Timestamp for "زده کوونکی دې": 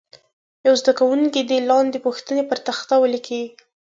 0.81-1.57